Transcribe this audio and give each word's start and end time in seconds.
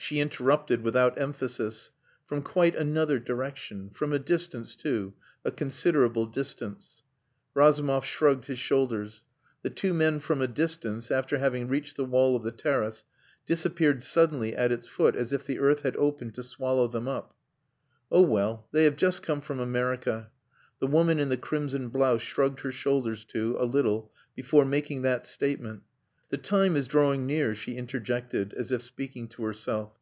She 0.00 0.20
interrupted, 0.20 0.82
without 0.82 1.20
emphasis 1.20 1.90
"From 2.24 2.40
quite 2.40 2.74
another 2.74 3.18
direction. 3.18 3.90
From 3.90 4.12
a 4.12 4.18
distance, 4.18 4.74
too. 4.76 5.12
A 5.44 5.50
considerable 5.50 6.24
distance." 6.24 7.02
Razumov 7.52 8.06
shrugged 8.06 8.46
his 8.46 8.58
shoulders. 8.60 9.24
The 9.62 9.68
two 9.70 9.92
men 9.92 10.20
from 10.20 10.40
a 10.40 10.46
distance, 10.46 11.10
after 11.10 11.36
having 11.36 11.68
reached 11.68 11.96
the 11.96 12.06
wall 12.06 12.36
of 12.36 12.42
the 12.44 12.52
terrace, 12.52 13.04
disappeared 13.44 14.02
suddenly 14.04 14.56
at 14.56 14.72
its 14.72 14.86
foot 14.86 15.14
as 15.16 15.32
if 15.34 15.44
the 15.44 15.58
earth 15.58 15.82
had 15.82 15.96
opened 15.96 16.36
to 16.36 16.42
swallow 16.42 16.86
them 16.88 17.06
up. 17.08 17.34
"Oh, 18.10 18.22
well, 18.22 18.66
they 18.72 18.84
have 18.84 18.96
just 18.96 19.22
come 19.22 19.40
from 19.42 19.58
America." 19.60 20.30
The 20.78 20.86
woman 20.86 21.18
in 21.18 21.28
the 21.28 21.36
crimson 21.36 21.88
blouse 21.90 22.22
shrugged 22.22 22.60
her 22.60 22.72
shoulders 22.72 23.26
too 23.26 23.56
a 23.58 23.66
little 23.66 24.10
before 24.36 24.64
making 24.64 25.02
that 25.02 25.26
statement. 25.26 25.82
"The 26.30 26.36
time 26.38 26.76
is 26.76 26.86
drawing 26.88 27.24
near," 27.26 27.54
she 27.54 27.76
interjected, 27.76 28.52
as 28.52 28.70
if 28.70 28.82
speaking 28.82 29.28
to 29.28 29.44
herself. 29.44 29.92